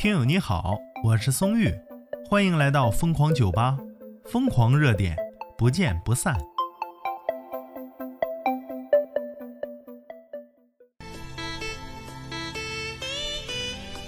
[0.00, 1.70] 听友你好，我是松玉，
[2.26, 3.76] 欢迎来到疯狂酒吧，
[4.24, 5.14] 疯狂热点，
[5.58, 6.34] 不见不散。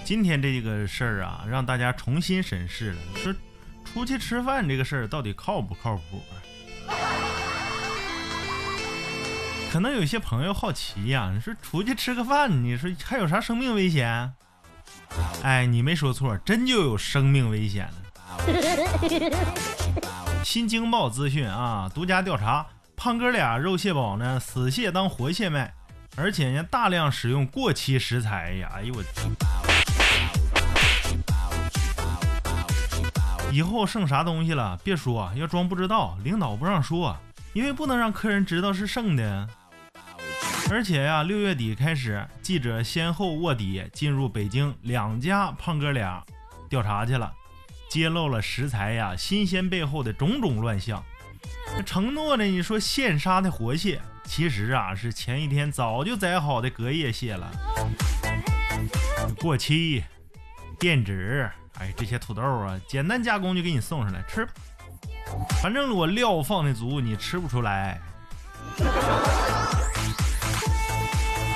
[0.03, 3.35] 今天这个事儿啊，让大家重新审视了，说
[3.85, 6.23] 出去吃饭这个事儿到底靠不靠谱？
[9.71, 14.33] 可能有些朋友好奇呀，你说出去吃个饭，你说还有啥生命危险？
[15.43, 17.95] 哎，你没说错，真就有生命危险了。
[20.45, 22.67] 新京报资讯啊，独家调查，
[22.97, 25.73] 胖哥俩肉蟹堡呢，死蟹当活蟹卖，
[26.17, 28.71] 而且呢大量使用过期食材呀！
[28.75, 29.03] 哎呦我，
[33.53, 37.17] 以后剩啥东西了，别说，要装不知道，领导不让说，
[37.53, 39.49] 因为不能让客人知道是剩的。
[40.73, 46.25] 而且呀，六月底开始，记者先后卧底进入北京两家胖哥俩
[46.67, 47.31] 调查去了，
[47.91, 51.05] 揭露了食材呀新鲜背后的种种乱象。
[51.85, 57.51] 承诺的你说现杀的活蟹，其实啊是前一天早就宰好的隔夜蟹了，
[59.39, 60.03] 过期、
[60.81, 64.53] 变质，哎，这些土豆啊，简单加工就给你送上来吃吧。
[65.61, 68.01] 反正我料放的足，你吃不出来。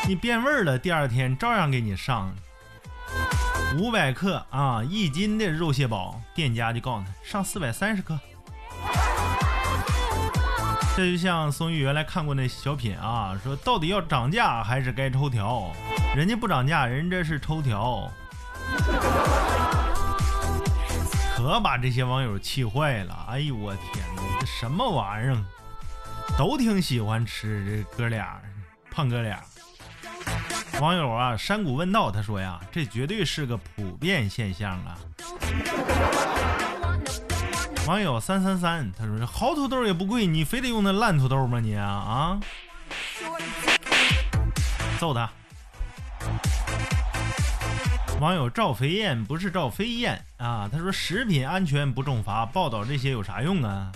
[0.09, 2.33] 你变味儿了，第二天照样给你上
[3.77, 8.17] 五百克啊，一斤的肉蟹堡，店家就告诉他上四百三十克。
[10.97, 15.73] 这就像宋玉原来看过那小品啊，说到底要涨价还是该抽条？
[16.15, 18.09] 人家不涨价，人这是抽条，
[21.37, 23.27] 可把这些网友气坏了。
[23.29, 25.37] 哎呦我天哪，这什么玩意儿？
[26.39, 28.41] 都挺喜欢吃这哥俩，
[28.89, 29.43] 胖哥俩。
[30.81, 34.99] 网友啊，山谷问道：“他说呀，这绝对是个普遍现象啊。”
[37.87, 41.61] 网友三三三他说：“好土豆也不贵，你非得用那烂土豆吗？
[41.61, 42.41] 你啊啊！”
[45.01, 45.31] 揍他！
[48.21, 53.91] 网友赵飞燕不是赵飞燕啊，他说：“食品安全不重罚，报道这些有啥用啊？”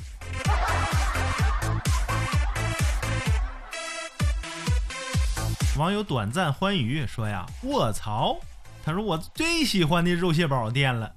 [5.77, 8.37] 网友短暂欢愉说呀：“卧槽！”
[8.85, 11.13] 他说：“我最喜欢的肉蟹堡店了。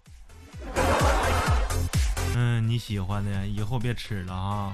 [2.35, 4.73] ”嗯，你喜欢的，以后别吃了啊。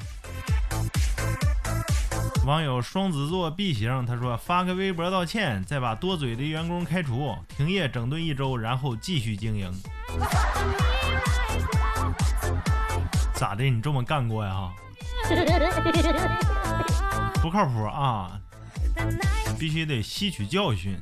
[2.46, 9.72] 网友双子座 B 型他说：“发个微博道歉，再把多嘴的员工开除，停业整顿一周，然后继续经营。
[13.34, 13.64] ”咋的？
[13.64, 14.70] 你这么干过呀？
[17.42, 18.40] 不靠谱啊！
[19.59, 20.97] 必须得吸取教训。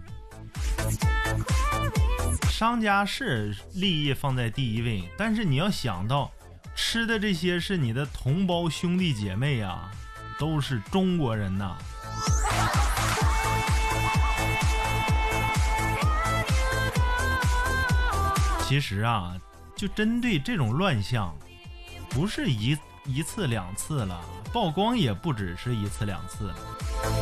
[2.50, 6.32] 商家是利益放在第一位，但是你要想到，
[6.76, 9.92] 吃的这些是你的同胞兄弟姐妹呀，
[10.40, 11.78] 都是中国人呐。
[18.68, 19.38] 其实啊，
[19.76, 21.34] 就针对这种乱象，
[22.10, 22.76] 不是一
[23.08, 26.56] 一次两次了，曝光也不只是一次两次了。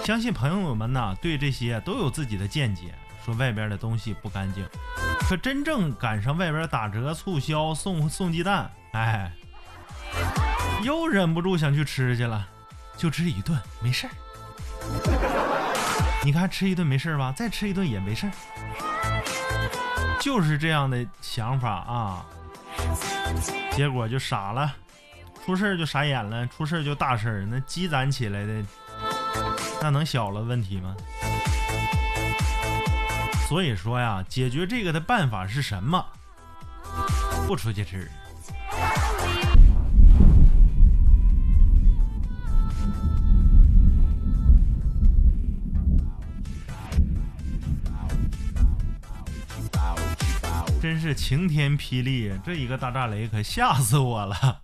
[0.03, 4.67] 相信朋友们呐，对这些都有自己的见解，说外边的东西不干净。
[5.21, 9.31] 可真正赶上外边打折促销送送鸡蛋，哎，
[10.83, 12.47] 又忍不住想去吃去了，
[12.97, 14.11] 就吃一顿没事儿。
[16.23, 18.31] 你看吃一顿没事吧，再吃一顿也没事儿，
[20.19, 22.25] 就是这样的想法啊。
[23.71, 24.73] 结果就傻了，
[25.45, 28.65] 出事就傻眼了，出事就大事儿，那积攒起来的。
[29.79, 30.95] 那能小了问题吗？
[33.47, 36.03] 所以说呀，解决这个的办法是什么？
[37.45, 38.09] 不出去吃。
[50.81, 54.61] 真是晴天霹雳，这一个大炸雷可吓死我了。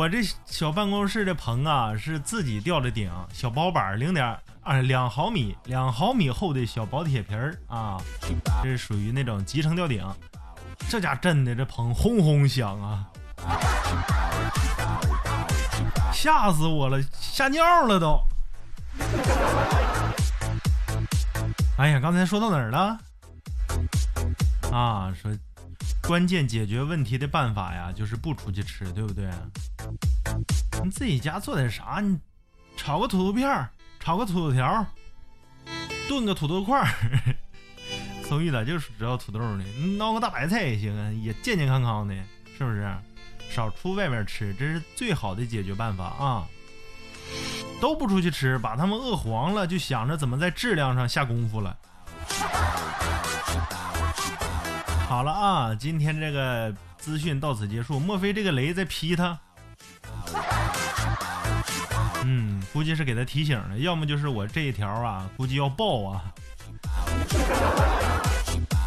[0.00, 8.00] 我这小办公室的棚啊，是自己吊的顶，小薄板零点二两毫米，两毫米厚的小薄铁皮儿啊，
[8.62, 10.02] 这是属于那种集成吊顶。
[10.88, 13.04] 这家震的这棚轰轰响啊，
[16.14, 18.18] 吓死我了，吓尿了都。
[21.76, 22.98] 哎呀，刚才说到哪儿了？
[24.72, 25.30] 啊，说。
[26.02, 29.30] 关键解决问题的办法呀，就是不出去吃，对不对？
[30.84, 32.00] 你自己家做点啥？
[32.02, 32.18] 你
[32.76, 34.86] 炒个土豆片儿，炒个土豆条，
[36.08, 36.88] 炖个土豆块儿，
[38.24, 39.64] 松玉咋就是知道土豆呢？
[39.98, 42.14] 闹个大白菜也行啊，也健健康康的，
[42.56, 42.88] 是不是？
[43.50, 46.46] 少出外面吃，这是最好的解决办法啊！
[47.80, 51.76] 都不出去吃，把他们饿黄了，就想着怎么在质量上下功夫了。
[55.08, 57.98] 好了啊，今天这个资讯到此结束。
[57.98, 59.36] 莫非这个雷在劈他？
[62.24, 66.22] 嗯，估计是给他提醒了，要么就是我这一条啊，估计要爆啊。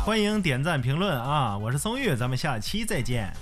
[0.05, 1.57] 欢迎点赞评论啊！
[1.57, 3.33] 我是松玉，咱们下期再见。